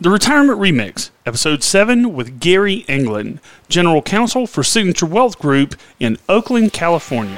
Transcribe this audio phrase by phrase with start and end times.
[0.00, 6.18] The Retirement Remix, Episode 7 with Gary England, General Counsel for Signature Wealth Group in
[6.28, 7.34] Oakland, California.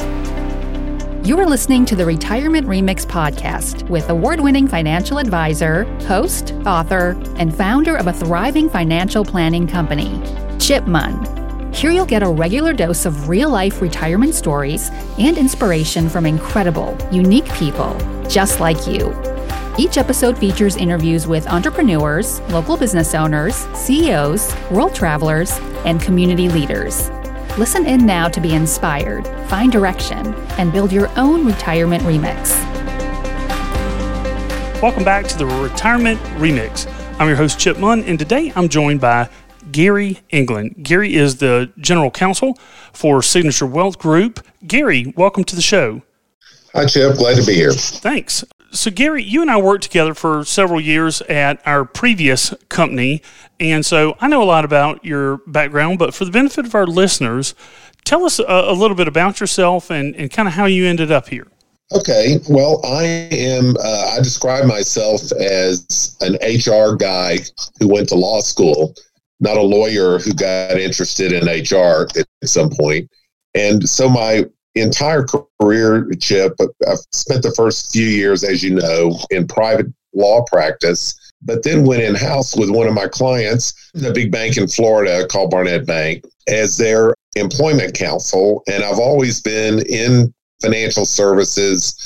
[1.25, 7.19] You are listening to the Retirement Remix podcast with award winning financial advisor, host, author,
[7.37, 10.21] and founder of a thriving financial planning company,
[10.59, 11.73] Chip Munn.
[11.73, 16.95] Here you'll get a regular dose of real life retirement stories and inspiration from incredible,
[17.11, 17.97] unique people
[18.29, 19.30] just like you.
[19.81, 25.53] Each episode features interviews with entrepreneurs, local business owners, CEOs, world travelers,
[25.87, 27.09] and community leaders.
[27.57, 32.51] Listen in now to be inspired, find direction, and build your own retirement remix.
[34.83, 36.87] Welcome back to the Retirement Remix.
[37.19, 39.31] I'm your host, Chip Munn, and today I'm joined by
[39.73, 40.75] Gary England.
[40.83, 42.59] Gary is the general counsel
[42.93, 44.47] for Signature Wealth Group.
[44.67, 46.03] Gary, welcome to the show.
[46.75, 47.17] Hi, Chip.
[47.17, 47.73] Glad to be here.
[47.73, 53.23] Thanks so Gary, you and I worked together for several years at our previous company,
[53.59, 55.99] and so I know a lot about your background.
[55.99, 57.55] But for the benefit of our listeners,
[58.05, 61.11] tell us a, a little bit about yourself and, and kind of how you ended
[61.11, 61.47] up here.
[61.93, 63.77] Okay, well, I am.
[63.77, 67.39] Uh, I describe myself as an HR guy
[67.81, 68.95] who went to law school,
[69.41, 73.11] not a lawyer who got interested in HR at, at some point.
[73.55, 76.55] And so my entire career, Chip,
[76.89, 81.85] I've spent the first few years, as you know, in private law practice, but then
[81.85, 85.87] went in house with one of my clients, the big bank in Florida called Barnett
[85.87, 88.63] Bank, as their employment counsel.
[88.69, 91.97] And I've always been in financial services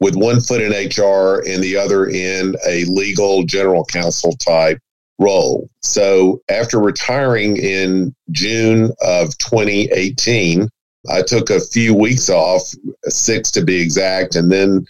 [0.00, 4.78] with one foot in HR and the other in a legal general counsel type
[5.18, 5.68] role.
[5.82, 10.68] So after retiring in June of 2018,
[11.10, 12.62] I took a few weeks off,
[13.04, 14.36] six to be exact.
[14.36, 14.86] And then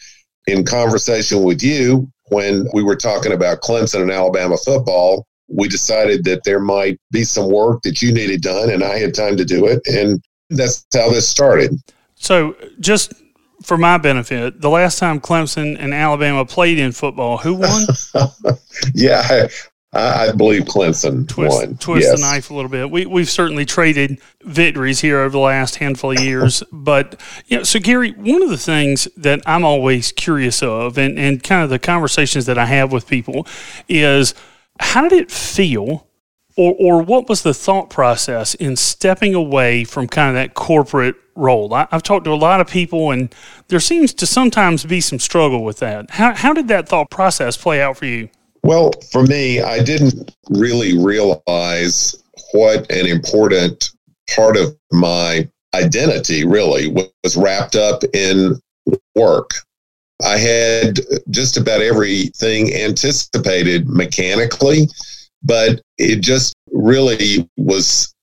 [0.46, 6.24] in conversation with you, when we were talking about Clemson and Alabama football, we decided
[6.24, 9.44] that there might be some work that you needed done, and I had time to
[9.44, 9.80] do it.
[9.86, 11.78] And that's how this started.
[12.14, 13.12] So, just
[13.62, 17.86] for my benefit, the last time Clemson and Alabama played in football, who won?
[18.94, 19.46] yeah,
[19.96, 21.76] I, believe Clemson twist, won.
[21.76, 22.20] Twist yes.
[22.20, 22.90] the knife a little bit.
[22.90, 27.62] We we've certainly traded victories here over the last handful of years, but you know,
[27.62, 31.70] so Gary, one of the things that I'm always curious of, and and kind of
[31.70, 33.46] the conversations that I have with people,
[33.88, 34.34] is
[34.80, 36.06] how did it feel,
[36.56, 41.16] or or what was the thought process in stepping away from kind of that corporate
[41.34, 41.72] role?
[41.74, 43.34] I, I've talked to a lot of people, and
[43.68, 46.10] there seems to sometimes be some struggle with that.
[46.10, 48.28] How how did that thought process play out for you?
[48.62, 52.22] Well, for me, I didn't really realize
[52.52, 53.90] what an important
[54.34, 58.60] part of my identity really was wrapped up in
[59.14, 59.50] work.
[60.24, 61.00] I had
[61.30, 64.88] just about everything anticipated mechanically,
[65.42, 68.14] but it just really was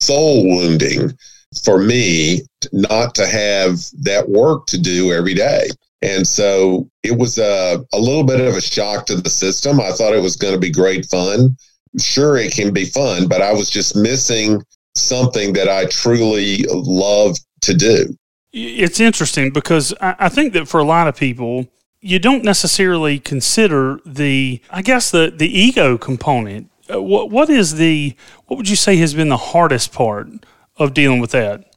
[0.00, 1.16] soul wounding
[1.64, 5.68] for me not to have that work to do every day.
[6.02, 9.80] And so it was a, a little bit of a shock to the system.
[9.80, 11.56] I thought it was going to be great fun.
[11.98, 14.62] Sure, it can be fun, but I was just missing
[14.96, 18.16] something that I truly love to do.
[18.52, 21.68] It's interesting because I think that for a lot of people,
[22.00, 26.70] you don't necessarily consider the, I guess, the, the ego component.
[26.92, 28.14] Uh, what, what is the,
[28.46, 30.28] what would you say has been the hardest part
[30.76, 31.71] of dealing with that?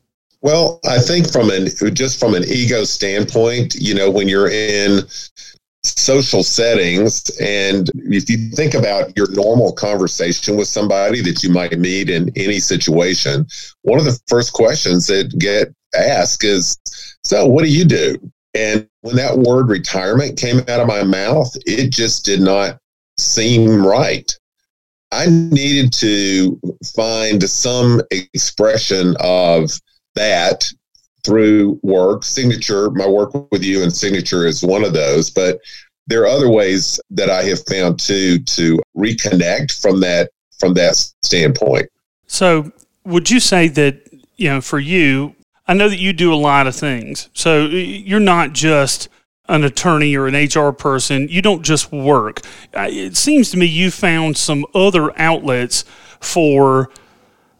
[0.45, 5.01] Well, I think from an just from an ego standpoint, you know, when you're in
[5.83, 11.79] social settings and if you think about your normal conversation with somebody that you might
[11.79, 13.47] meet in any situation,
[13.81, 16.77] one of the first questions that get asked is,
[17.23, 18.15] "So, what do you do?"
[18.53, 22.77] And when that word retirement came out of my mouth, it just did not
[23.17, 24.31] seem right.
[25.11, 26.59] I needed to
[26.95, 29.71] find some expression of
[30.15, 30.71] that
[31.25, 32.23] through work.
[32.23, 35.59] Signature, my work with you and Signature is one of those, but
[36.07, 40.29] there are other ways that I have found too to reconnect from that
[40.59, 41.87] from that standpoint.
[42.27, 42.71] So,
[43.03, 44.07] would you say that
[44.37, 45.35] you know for you?
[45.67, 47.29] I know that you do a lot of things.
[47.33, 49.09] So you're not just
[49.47, 51.27] an attorney or an HR person.
[51.29, 52.41] You don't just work.
[52.73, 55.83] It seems to me you found some other outlets
[56.19, 56.89] for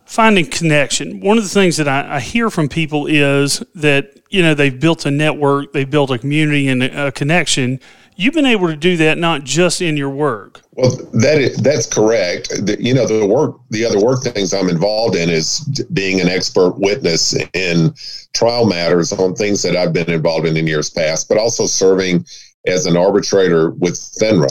[0.06, 1.20] finding connection.
[1.20, 4.80] One of the things that I, I, hear from people is that you know they've
[4.80, 7.80] built a network, they've built a community and a, connection.
[8.18, 10.62] You've been able to do that not just in your work.
[10.72, 12.48] Well, that is, that's correct.
[12.66, 15.60] The, you know, the work, the other work things I'm involved in is
[15.92, 17.94] being an expert witness in
[18.34, 22.26] trial matters on things that I've been involved in in years past, but also serving
[22.68, 24.48] as an arbitrator with FINRA.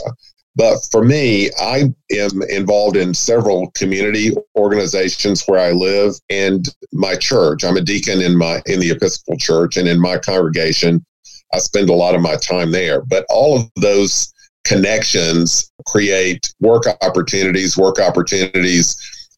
[0.55, 7.15] But for me, I am involved in several community organizations where I live and my
[7.15, 7.63] church.
[7.63, 11.05] I'm a deacon in my in the Episcopal Church and in my congregation.
[11.53, 13.01] I spend a lot of my time there.
[13.01, 18.95] But all of those connections create work opportunities, work opportunities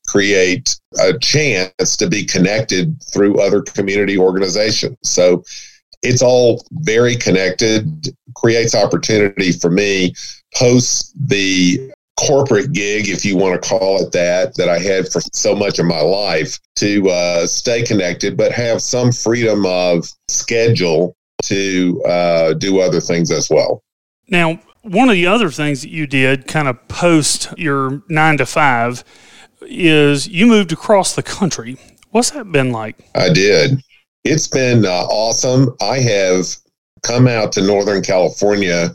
[0.07, 4.97] create a chance to be connected through other community organizations.
[5.03, 5.43] So
[6.03, 10.13] it's all very connected, creates opportunity for me
[10.55, 15.21] post the corporate gig, if you want to call it that, that I had for
[15.33, 21.15] so much of my life to uh, stay connected, but have some freedom of schedule
[21.43, 23.83] to uh, do other things as well.
[24.29, 28.45] Now, one of the other things that you did kind of post your nine to
[28.45, 29.03] five
[29.61, 31.77] is you moved across the country.
[32.09, 33.07] What's that been like?
[33.13, 33.81] I did.
[34.29, 35.73] It's been uh, awesome.
[35.79, 36.47] I have
[37.01, 38.89] come out to Northern California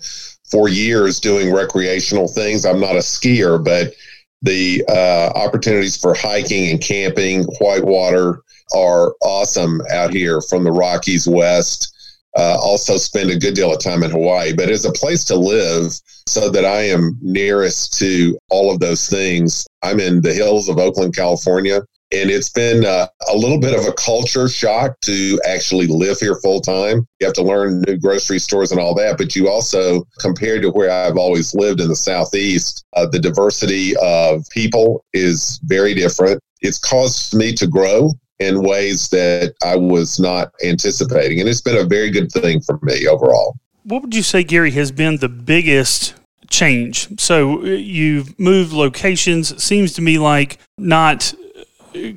[0.51, 2.67] for years doing recreational things.
[2.67, 3.95] I'm not a skier, but
[4.43, 8.43] the uh, opportunities for hiking and camping, whitewater,
[8.77, 11.89] are awesome out here from the Rockies west.
[12.37, 15.35] Uh, also, spend a good deal of time in Hawaii, but as a place to
[15.35, 19.67] live, so that I am nearest to all of those things.
[19.83, 21.81] I'm in the hills of Oakland, California.
[22.13, 26.37] And it's been uh, a little bit of a culture shock to actually live here
[26.43, 27.07] full time.
[27.21, 29.17] You have to learn new grocery stores and all that.
[29.17, 33.95] But you also, compared to where I've always lived in the Southeast, uh, the diversity
[34.03, 36.39] of people is very different.
[36.61, 41.41] It's caused me to grow in ways that I was not anticipating.
[41.41, 43.57] And it's been a very good thing for me overall.
[43.85, 46.15] What would you say, Gary, has been the biggest
[46.51, 47.09] change?
[47.19, 49.63] So uh, you've moved locations.
[49.63, 51.35] Seems to me like not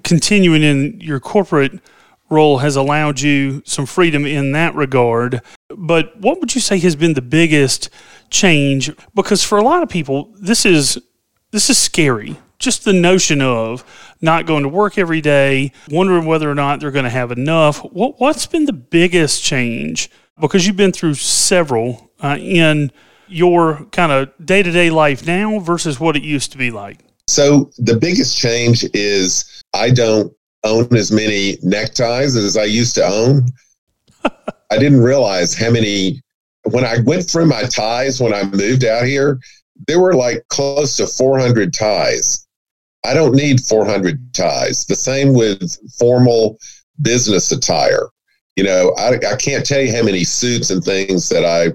[0.04, 1.80] continuing in your corporate
[2.30, 5.42] role has allowed you some freedom in that regard.
[5.70, 7.90] But what would you say has been the biggest
[8.30, 8.92] change?
[9.14, 11.00] Because for a lot of people, this is
[11.52, 12.38] this is scary.
[12.58, 13.84] Just the notion of
[14.22, 17.80] not going to work every day, wondering whether or not they're going to have enough.
[17.80, 20.10] What, what's been the biggest change?
[20.40, 22.92] Because you've been through several uh, in
[23.28, 27.00] your kind of day to day life now versus what it used to be like.
[27.28, 30.34] So the biggest change is I don't
[30.64, 33.48] own as many neckties as I used to own.
[34.24, 36.22] I didn't realize how many,
[36.64, 39.40] when I went through my ties when I moved out here,
[39.88, 42.48] there were like close to 400 ties.
[43.04, 44.86] I don't need 400 ties.
[44.86, 46.58] The same with formal
[47.02, 48.08] business attire.
[48.56, 51.74] You know, I, I can't tell you how many suits and things that I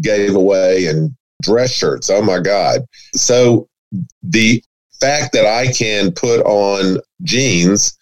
[0.00, 2.10] gave away and dress shirts.
[2.10, 2.82] Oh my God.
[3.14, 3.68] So
[4.22, 4.62] the
[5.00, 7.96] fact that I can put on jeans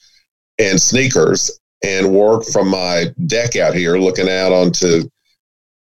[0.59, 1.51] and sneakers
[1.85, 5.09] and work from my deck out here looking out onto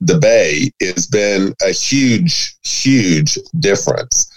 [0.01, 4.29] the bay has been a huge, huge difference.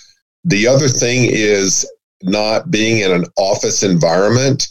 [0.43, 1.89] The other thing is
[2.21, 4.67] not being in an office environment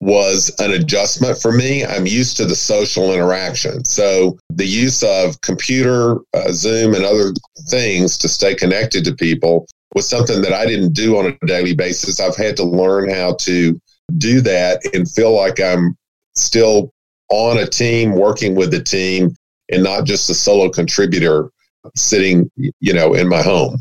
[0.00, 1.84] was an adjustment for me.
[1.84, 3.84] I'm used to the social interaction.
[3.84, 7.32] So the use of computer, uh, Zoom, and other
[7.68, 11.74] things to stay connected to people was something that I didn't do on a daily
[11.74, 12.20] basis.
[12.20, 13.80] I've had to learn how to
[14.18, 15.96] do that and feel like I'm
[16.34, 16.92] still
[17.30, 19.34] on a team, working with a team,
[19.70, 21.50] and not just a solo contributor
[21.96, 23.78] sitting, you know, in my home.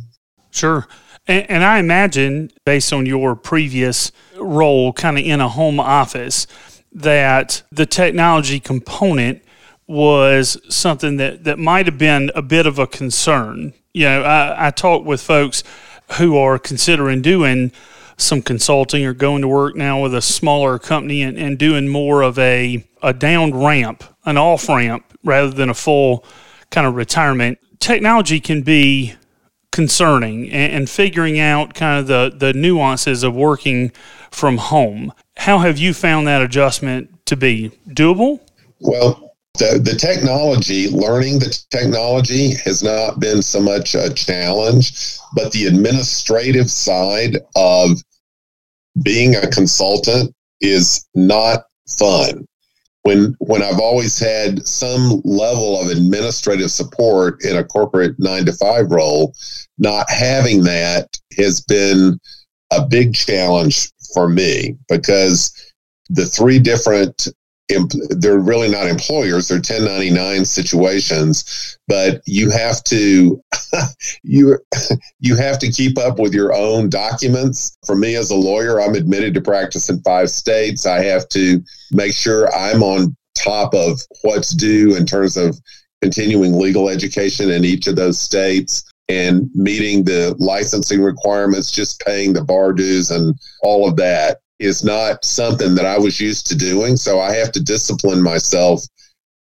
[0.51, 0.87] Sure.
[1.27, 6.47] And, and I imagine, based on your previous role, kind of in a home office,
[6.91, 9.43] that the technology component
[9.87, 13.73] was something that, that might have been a bit of a concern.
[13.93, 15.63] You know, I, I talk with folks
[16.17, 17.71] who are considering doing
[18.17, 22.21] some consulting or going to work now with a smaller company and, and doing more
[22.21, 26.25] of a, a down ramp, an off ramp, rather than a full
[26.69, 27.57] kind of retirement.
[27.79, 29.13] Technology can be
[29.71, 33.91] concerning and, and figuring out kind of the, the nuances of working
[34.31, 35.13] from home.
[35.37, 38.41] How have you found that adjustment to be doable?
[38.79, 45.51] Well, the, the technology, learning the technology has not been so much a challenge, but
[45.51, 47.91] the administrative side of
[49.03, 51.65] being a consultant is not
[51.97, 52.45] fun.
[53.03, 58.53] When when I've always had some level of administrative support in a corporate 9 to
[58.53, 59.33] 5 role,
[59.77, 62.19] not having that has been
[62.71, 65.53] a big challenge for me because
[66.09, 67.29] the three different
[68.09, 73.41] they're really not employers they're 1099 situations but you have to
[74.23, 74.57] you
[75.19, 77.77] you have to keep up with your own documents.
[77.85, 80.85] For me as a lawyer i'm admitted to practice in five states.
[80.85, 81.61] I have to
[81.91, 85.57] make sure i'm on top of what's due in terms of
[86.01, 92.31] continuing legal education in each of those states and meeting the licensing requirements, just paying
[92.31, 96.57] the bar dues and all of that is not something that I was used to
[96.57, 96.97] doing.
[96.97, 98.83] So I have to discipline myself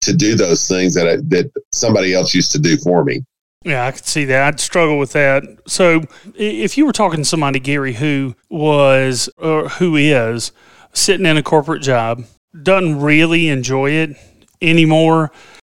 [0.02, 3.24] to do those things that I, that somebody else used to do for me.
[3.64, 4.46] Yeah, I could see that.
[4.46, 5.42] I'd struggle with that.
[5.66, 6.02] So,
[6.34, 10.52] if you were talking to somebody, Gary, who was or who is
[10.92, 12.24] sitting in a corporate job,
[12.62, 14.16] doesn't really enjoy it
[14.60, 15.32] anymore,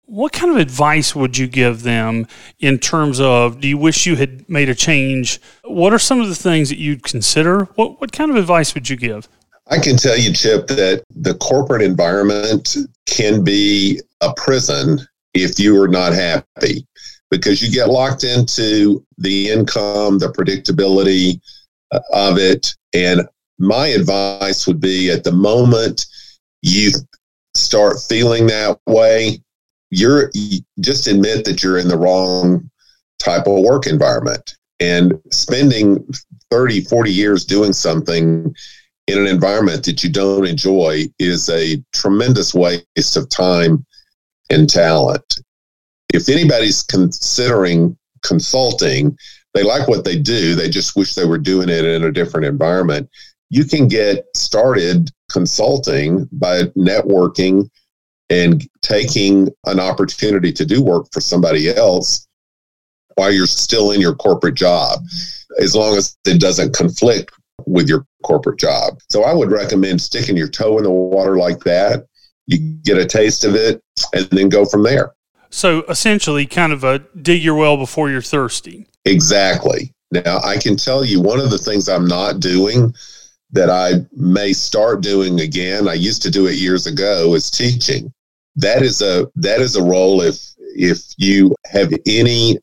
[0.06, 2.26] what kind of advice would you give them
[2.60, 5.40] in terms of do you wish you had made a change?
[5.64, 7.64] What are some of the things that you'd consider?
[7.74, 9.28] What, what kind of advice would you give?
[9.68, 15.00] I can tell you, Chip, that the corporate environment can be a prison
[15.34, 16.86] if you are not happy
[17.30, 21.40] because you get locked into the income, the predictability
[21.90, 22.74] uh, of it.
[22.94, 23.22] And
[23.58, 26.06] my advice would be at the moment
[26.62, 26.92] you
[27.56, 29.40] start feeling that way,
[29.90, 32.70] you're you just admit that you're in the wrong
[33.18, 36.06] type of work environment and spending
[36.50, 38.54] 30, 40 years doing something
[39.06, 43.84] in an environment that you don't enjoy is a tremendous waste of time
[44.50, 45.38] and talent.
[46.12, 49.16] If anybody's considering consulting,
[49.54, 52.46] they like what they do, they just wish they were doing it in a different
[52.46, 53.08] environment.
[53.48, 57.70] You can get started consulting by networking
[58.30, 62.26] and taking an opportunity to do work for somebody else
[63.14, 65.00] while you're still in your corporate job,
[65.58, 67.32] as long as it doesn't conflict
[67.66, 68.98] with your corporate job.
[69.10, 72.06] So I would recommend sticking your toe in the water like that.
[72.46, 75.12] You get a taste of it and then go from there.
[75.50, 78.86] So essentially, kind of a dig your well before you're thirsty.
[79.04, 79.92] Exactly.
[80.10, 82.94] Now, I can tell you one of the things I'm not doing
[83.52, 88.12] that I may start doing again, I used to do it years ago, is teaching.
[88.56, 92.58] That is a that is a role if if you have any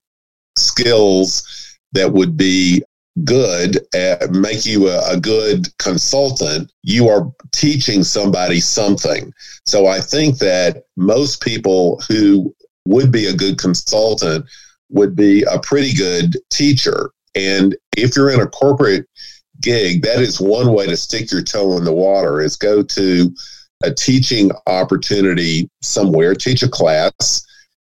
[0.57, 2.83] skills that would be
[3.23, 9.31] good at make you a, a, good consultant you are teaching somebody something.
[9.65, 12.55] So i think that most people who
[12.87, 14.45] would be a good consultant
[14.89, 17.11] would be a pretty good teacher.
[17.35, 19.07] And if you're in a corporate
[19.61, 23.33] gig that is one way to stick your toe in the water is go to
[23.83, 27.45] a teaching opportunity somewhere teach a class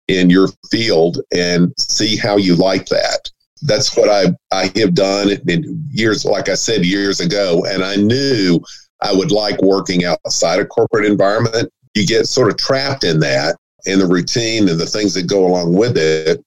[0.08, 3.30] in your field and see how you like that
[3.64, 7.64] that's what I, I have done in years, like I said, years ago.
[7.66, 8.60] And I knew
[9.00, 11.72] I would like working outside a corporate environment.
[11.94, 15.46] You get sort of trapped in that in the routine and the things that go
[15.46, 16.42] along with it.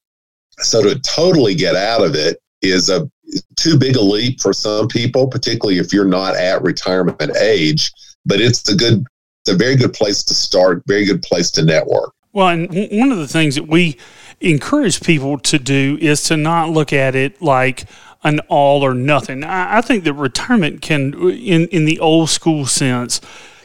[0.60, 3.10] So to totally get out of it is a
[3.56, 7.92] too big a leap for some people, particularly if you're not at retirement age.
[8.25, 9.06] But it's a good,
[9.48, 12.13] it's a very good place to start, very good place to network.
[12.34, 13.98] Well, and one of the things that we
[14.42, 17.86] encourage people to do is to not look at it like
[18.24, 19.46] an all or nothing.
[19.46, 23.22] I, I think that retirement can, in, in the old school sense,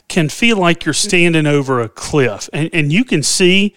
[0.08, 3.74] can feel like you're standing over a cliff and, and you can see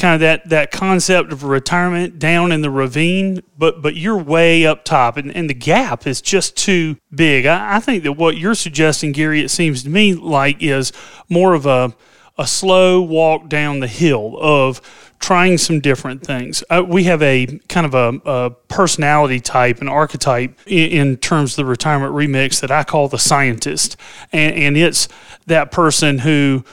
[0.00, 4.66] kind of that, that concept of retirement down in the ravine, but but you're way
[4.66, 7.46] up top and, and the gap is just too big.
[7.46, 10.92] I, I think that what you're suggesting, Gary, it seems to me like is
[11.28, 11.94] more of a
[12.38, 14.80] a slow walk down the hill of
[15.18, 16.64] trying some different things.
[16.70, 21.52] Uh, we have a kind of a, a personality type, an archetype in, in, terms
[21.52, 23.98] of the retirement remix that I call the scientist.
[24.32, 25.06] And, and it's
[25.46, 26.64] that person who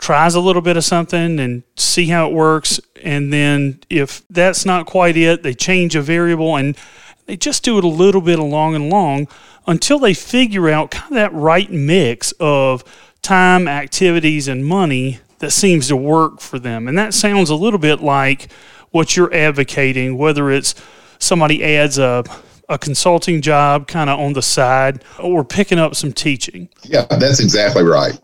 [0.00, 2.80] tries a little bit of something and see how it works.
[3.02, 6.76] And then if that's not quite it, they change a variable and
[7.26, 9.28] they just do it a little bit along and along
[9.66, 12.82] until they figure out kind of that right mix of
[13.22, 16.88] time, activities, and money that seems to work for them.
[16.88, 18.50] And that sounds a little bit like
[18.90, 20.74] what you're advocating, whether it's
[21.18, 22.24] somebody adds a
[22.70, 26.68] a consulting job kind of on the side or picking up some teaching.
[26.84, 28.18] Yeah, that's exactly right.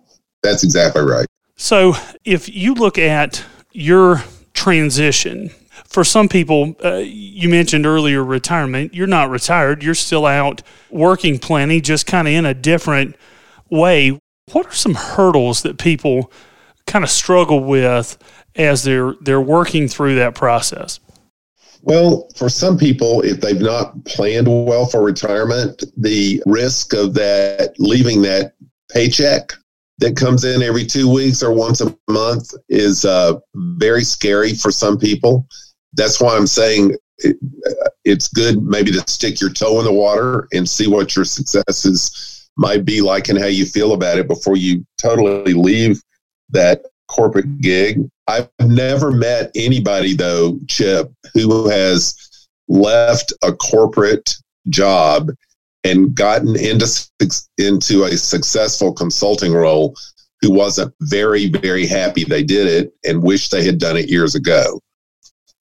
[0.44, 1.26] That's exactly right.
[1.56, 1.94] So,
[2.24, 4.22] if you look at your
[4.52, 5.50] transition,
[5.84, 11.38] for some people, uh, you mentioned earlier retirement, you're not retired, you're still out working
[11.38, 13.16] plenty, just kind of in a different
[13.70, 14.20] way.
[14.52, 16.30] What are some hurdles that people
[16.86, 18.18] kind of struggle with
[18.54, 21.00] as they're they're working through that process?
[21.82, 27.74] Well, for some people, if they've not planned well for retirement, the risk of that
[27.78, 28.54] leaving that
[28.90, 29.52] paycheck
[29.98, 34.70] that comes in every two weeks or once a month is uh, very scary for
[34.70, 35.46] some people.
[35.94, 37.36] That's why I'm saying it,
[38.04, 42.48] it's good maybe to stick your toe in the water and see what your successes
[42.56, 46.02] might be like and how you feel about it before you totally leave
[46.50, 48.00] that corporate gig.
[48.26, 54.34] I've never met anybody though, Chip, who has left a corporate
[54.68, 55.30] job
[55.84, 56.86] and gotten into
[57.58, 59.96] into a successful consulting role
[60.40, 64.34] who wasn't very very happy they did it and wished they had done it years
[64.34, 64.80] ago.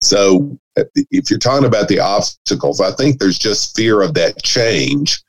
[0.02, 0.58] So
[1.12, 5.22] if you're talking about the obstacles i think there's just fear of that change.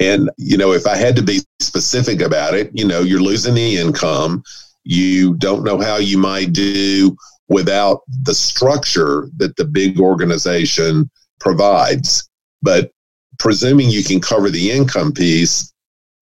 [0.00, 3.54] And you know if i had to be specific about it you know you're losing
[3.54, 4.42] the income.
[4.84, 7.14] You don't know how you might do
[7.48, 12.28] without the structure that the big organization provides.
[12.62, 12.90] But
[13.38, 15.72] presuming you can cover the income piece,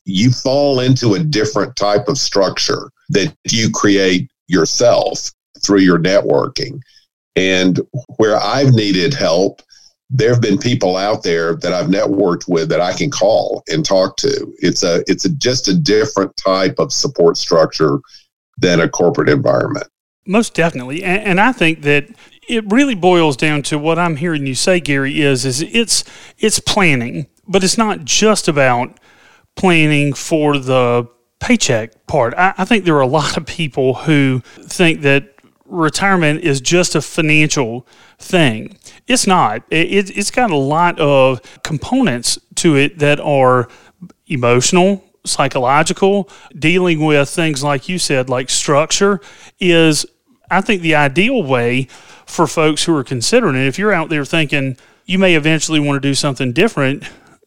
[0.05, 5.31] you fall into a different type of structure that you create yourself
[5.65, 6.81] through your networking.
[7.35, 7.81] And
[8.17, 9.63] where I've needed help,
[10.09, 13.85] there have been people out there that I've networked with that I can call and
[13.85, 14.55] talk to.
[14.59, 17.99] It's a it's a, just a different type of support structure
[18.59, 19.89] than a corporate environment.
[20.27, 22.09] Most definitely, and, and I think that
[22.49, 26.05] it really boils down to what I'm hearing you say, Gary, is is it's
[26.39, 28.99] it's planning, but it's not just about
[29.57, 31.09] planning for the
[31.41, 32.35] paycheck part.
[32.35, 35.33] I, I think there are a lot of people who think that
[35.67, 37.87] retirement is just a financial
[38.19, 38.77] thing.
[39.07, 39.63] It's not.
[39.71, 43.69] It, it's got a lot of components to it that are
[44.27, 49.21] emotional, psychological, dealing with things like you said, like structure,
[49.59, 50.07] is
[50.51, 51.89] I think the ideal way
[52.27, 53.67] for folks who are considering it.
[53.67, 57.05] If you're out there thinking you may eventually want to do something different,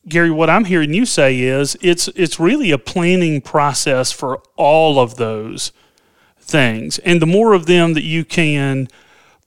[0.08, 5.00] Gary, what I'm hearing you say is it's it's really a planning process for all
[5.00, 5.72] of those
[6.40, 6.98] things.
[7.00, 8.88] And the more of them that you can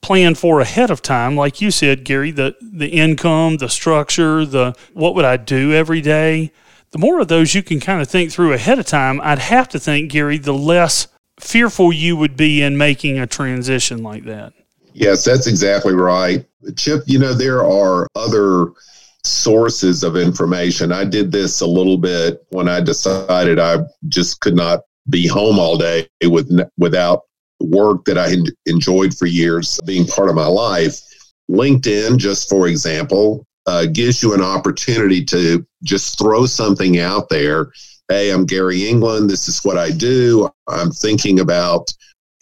[0.03, 4.75] plan for ahead of time, like you said, Gary, the the income, the structure, the
[4.93, 6.53] what would I do every day,
[6.91, 9.69] the more of those you can kind of think through ahead of time, I'd have
[9.71, 11.09] to think, Gary, the less
[11.41, 14.53] fearful you would be in making a transition like that.
[14.95, 16.45] Yes, that's exactly right.
[16.77, 18.73] Chip, you know, there are other
[19.25, 20.93] sources of information.
[20.93, 25.59] I did this a little bit when I decided I just could not be home
[25.59, 27.23] all day with without
[27.61, 28.35] work that I
[28.67, 31.01] enjoyed for years being part of my life.
[31.51, 37.71] LinkedIn, just for example, uh, gives you an opportunity to just throw something out there.
[38.09, 39.31] Hey, I'm Gary England.
[39.31, 40.51] This is what I do.
[40.69, 41.93] I'm thinking about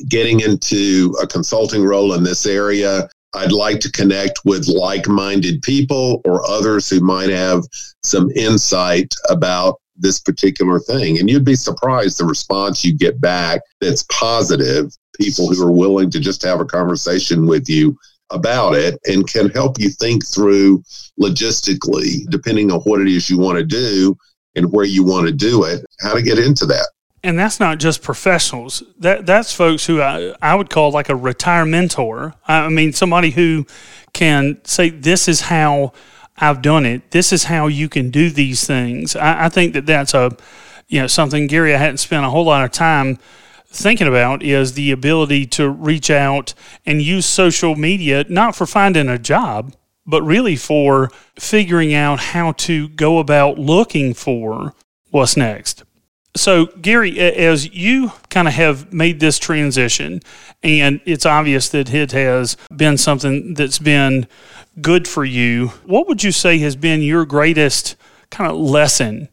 [0.08, 3.08] getting into a consulting role in this area.
[3.34, 7.62] I'd like to connect with like minded people or others who might have
[8.02, 11.18] some insight about this particular thing.
[11.18, 16.10] And you'd be surprised the response you get back that's positive, people who are willing
[16.10, 17.96] to just have a conversation with you
[18.30, 20.82] about it and can help you think through
[21.20, 24.16] logistically, depending on what it is you want to do
[24.56, 26.88] and where you want to do it, how to get into that
[27.22, 28.82] and that's not just professionals.
[28.98, 32.34] That that's folks who I, I would call like a retire mentor.
[32.48, 33.66] I mean, somebody who
[34.12, 35.92] can say, "This is how
[36.38, 37.10] I've done it.
[37.10, 40.36] This is how you can do these things." I, I think that that's a
[40.88, 43.18] you know something Gary I hadn't spent a whole lot of time
[43.66, 46.54] thinking about is the ability to reach out
[46.84, 52.50] and use social media not for finding a job but really for figuring out how
[52.50, 54.74] to go about looking for
[55.10, 55.84] what's next
[56.36, 60.20] so, Gary, as you kind of have made this transition,
[60.62, 64.26] and it's obvious that it has been something that's been
[64.80, 67.96] good for you, what would you say has been your greatest
[68.30, 69.28] kind of lesson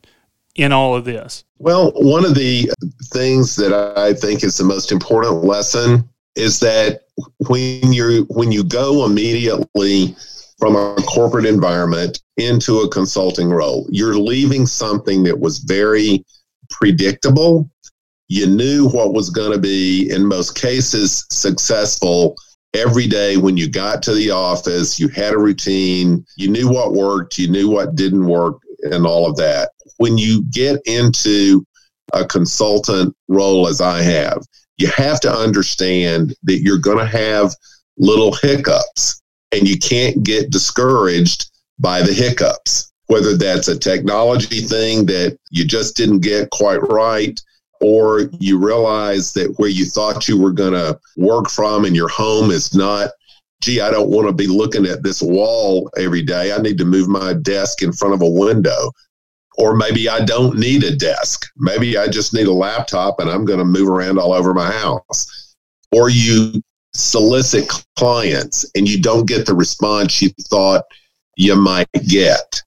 [0.56, 1.44] in all of this?
[1.60, 2.72] Well, one of the
[3.06, 7.02] things that I think is the most important lesson is that
[7.48, 10.16] when you when you go immediately
[10.60, 16.26] from a corporate environment into a consulting role, you're leaving something that was very
[16.70, 17.70] predictable.
[18.30, 22.36] You knew what was going to be, in most cases, successful
[22.74, 25.00] every day when you got to the office.
[25.00, 29.30] You had a routine, you knew what worked, you knew what didn't work, and all
[29.30, 29.72] of that.
[29.98, 31.66] When you get into
[32.14, 34.44] a consultant role, as I have,
[34.78, 37.56] you have to understand that you're going to have
[37.98, 41.50] little hiccups and you can't get discouraged
[41.80, 47.42] by the hiccups whether that's a technology thing that you just didn't get quite right,
[47.82, 52.10] or you realize that where you thought you were going to work from in your
[52.10, 53.12] home is not,
[53.62, 56.54] gee, I don't want to be looking at this wall every day.
[56.54, 58.92] I need to move my desk in front of a window.
[59.58, 61.48] Or maybe I don't need a desk.
[61.58, 64.72] Maybe I just need a laptop and I'm going to move around all over my
[64.72, 65.56] house.
[65.92, 66.62] Or you
[66.94, 70.84] solicit clients and you don't get the response you thought
[71.38, 72.62] you might get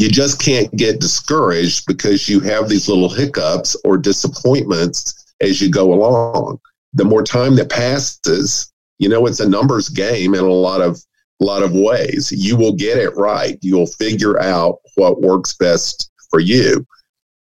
[0.00, 5.70] you just can't get discouraged because you have these little hiccups or disappointments as you
[5.70, 6.58] go along.
[6.94, 10.98] The more time that passes, you know, it's a numbers game in a lot of
[11.38, 12.32] lot of ways.
[12.32, 13.58] You will get it right.
[13.60, 16.86] You'll figure out what works best for you.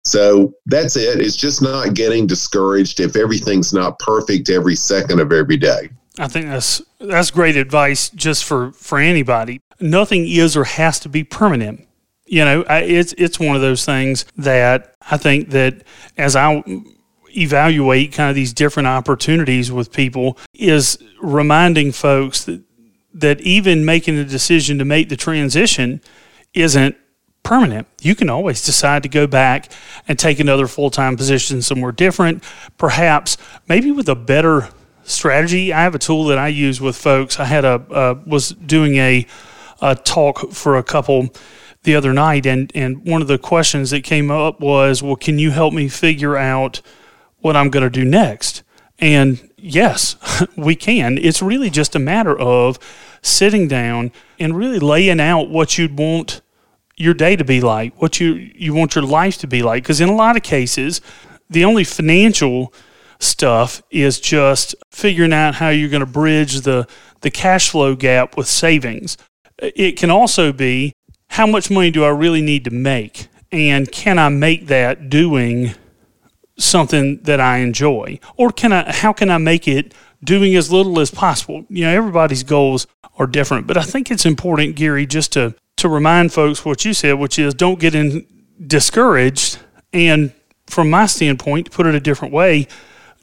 [0.03, 1.21] So that's it.
[1.21, 5.89] It's just not getting discouraged if everything's not perfect every second of every day.
[6.17, 9.61] I think that's that's great advice just for for anybody.
[9.79, 11.85] Nothing is or has to be permanent.
[12.29, 15.83] You know, I, it's it's one of those things that I think that
[16.17, 16.63] as I
[17.35, 22.61] evaluate kind of these different opportunities with people is reminding folks that
[23.15, 26.01] that even making the decision to make the transition
[26.53, 26.95] isn't
[27.41, 27.87] permanent.
[28.01, 29.71] You can always decide to go back
[30.07, 32.43] and take another full time position somewhere different,
[32.77, 33.37] perhaps
[33.67, 34.69] maybe with a better
[35.03, 35.73] strategy.
[35.73, 37.39] I have a tool that I use with folks.
[37.39, 39.25] I had a uh, was doing a,
[39.81, 41.29] a talk for a couple
[41.83, 45.39] the other night, and and one of the questions that came up was, "Well, can
[45.39, 46.81] you help me figure out
[47.39, 48.63] what I'm going to do next?"
[48.99, 50.15] And yes,
[50.57, 51.17] we can.
[51.17, 52.79] It's really just a matter of
[53.21, 56.41] sitting down and really laying out what you'd want
[56.99, 59.83] your day to be like, what you you want your life to be like.
[59.83, 61.01] Because in a lot of cases,
[61.49, 62.73] the only financial
[63.19, 66.87] stuff is just figuring out how you're going to bridge the
[67.21, 69.17] the cash flow gap with savings.
[69.57, 70.93] It can also be
[71.29, 75.73] how much money do I really need to make, and can I make that doing
[76.57, 78.91] something that I enjoy, or can I?
[78.91, 81.65] How can I make it doing as little as possible?
[81.69, 82.87] You know, everybody's goals
[83.17, 86.93] are different, but I think it's important, Gary, just to to remind folks what you
[86.93, 88.25] said, which is don't get in
[88.65, 89.59] discouraged.
[89.93, 90.33] And
[90.67, 92.67] from my standpoint, to put it a different way,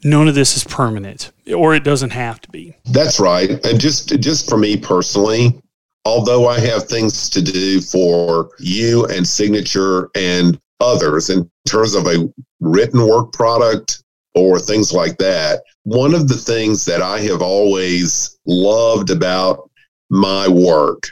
[0.03, 2.75] none of this is permanent, or it doesn't have to be.
[2.85, 3.63] That's right.
[3.65, 5.61] And just just for me personally,
[6.07, 12.07] although I have things to do for you and signature and others in terms of
[12.07, 14.01] a written work product
[14.33, 19.69] or things like that, one of the things that I have always loved about
[20.09, 21.03] my work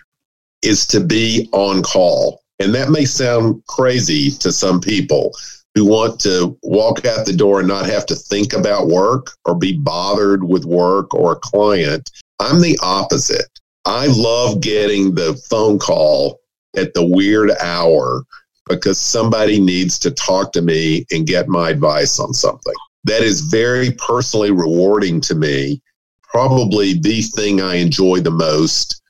[0.62, 2.41] is to be on call.
[2.60, 5.31] And that may sound crazy to some people
[5.73, 9.58] who want to walk out the door and not have to think about work or
[9.58, 12.10] be bothered with work or a client.
[12.39, 13.49] I'm the opposite.
[13.86, 16.39] I love getting the phone call
[16.76, 18.24] at the weird hour
[18.67, 22.74] because somebody needs to talk to me and get my advice on something.
[23.04, 25.82] That is very personally rewarding to me.
[26.24, 29.04] Probably the thing I enjoy the most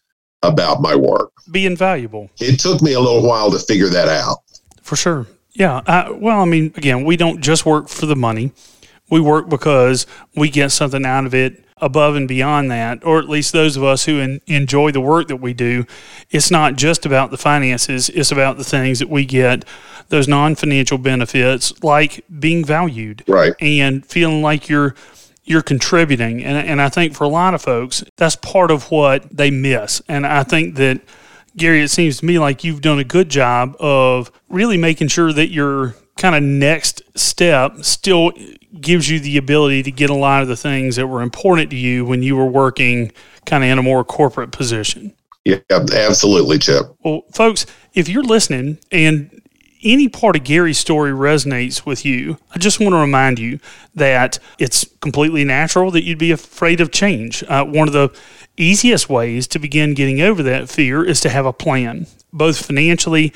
[0.44, 1.32] about my work.
[1.52, 2.30] Be invaluable.
[2.40, 4.40] It took me a little while to figure that out.
[4.82, 5.26] For sure.
[5.54, 5.82] Yeah.
[5.88, 8.52] I, well, I mean, again, we don't just work for the money.
[9.10, 13.28] We work because we get something out of it above and beyond that, or at
[13.28, 15.86] least those of us who in, enjoy the work that we do.
[16.30, 19.66] It's not just about the finances, it's about the things that we get,
[20.10, 23.24] those non financial benefits, like being valued.
[23.28, 23.54] Right.
[23.60, 24.96] And feeling like you're
[25.46, 26.44] you're contributing.
[26.44, 30.02] And, and I think for a lot of folks, that's part of what they miss.
[30.08, 31.02] And I think that,
[31.56, 35.32] Gary, it seems to me like you've done a good job of really making sure
[35.32, 38.32] that your kind of next step still
[38.82, 41.76] gives you the ability to get a lot of the things that were important to
[41.76, 43.12] you when you were working
[43.46, 45.14] kind of in a more corporate position.
[45.44, 46.88] Yeah, absolutely, Chip.
[47.04, 49.40] Well, folks, if you're listening and
[49.84, 53.60] any part of Gary's story resonates with you, I just want to remind you
[53.94, 57.44] that it's completely natural that you'd be afraid of change.
[57.44, 58.10] Uh, one of the
[58.58, 63.32] easiest ways to begin getting over that fear is to have a plan, both financially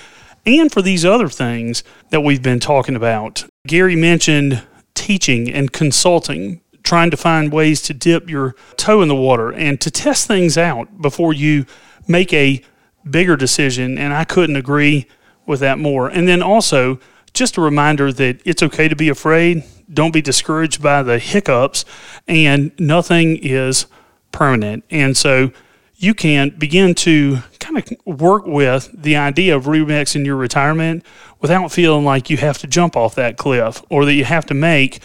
[0.45, 3.45] and for these other things that we've been talking about.
[3.67, 9.15] Gary mentioned teaching and consulting, trying to find ways to dip your toe in the
[9.15, 11.65] water and to test things out before you
[12.08, 12.62] make a
[13.10, 13.97] bigger decision.
[13.97, 15.08] And I couldn't agree
[15.45, 16.10] with that more.
[16.10, 16.99] And then also,
[17.34, 19.63] just a reminder that it's okay to be afraid.
[19.91, 21.86] Don't be discouraged by the hiccups,
[22.28, 23.88] and nothing is
[24.32, 24.84] permanent.
[24.89, 25.52] And so,
[25.99, 31.05] you can begin to kind of work with the idea of remixing your retirement
[31.41, 34.53] without feeling like you have to jump off that cliff or that you have to
[34.53, 35.01] make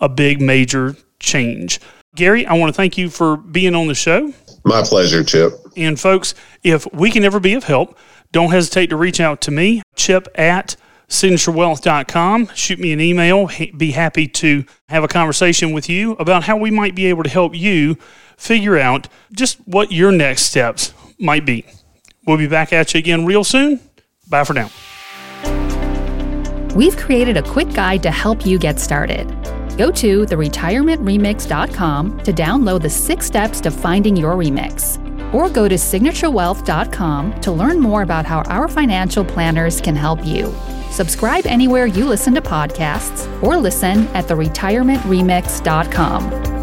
[0.00, 1.80] a big major change.
[2.14, 4.32] Gary, I want to thank you for being on the show.
[4.64, 5.52] My pleasure, Chip.
[5.76, 7.98] And folks, if we can ever be of help,
[8.30, 10.76] don't hesitate to reach out to me, chip at
[11.08, 12.48] signaturewealth.com.
[12.54, 13.50] Shoot me an email.
[13.76, 17.30] Be happy to have a conversation with you about how we might be able to
[17.30, 17.96] help you
[18.36, 21.64] figure out just what your next steps might be.
[22.26, 23.80] We'll be back at you again real soon.
[24.28, 24.70] Bye for now.
[26.74, 29.28] We've created a quick guide to help you get started.
[29.78, 35.76] Go to theretirementremix.com to download the six steps to finding your remix or go to
[35.76, 40.54] signaturewealth.com to learn more about how our financial planners can help you.
[40.90, 46.55] Subscribe anywhere you listen to podcasts or listen at theretirementremix.com.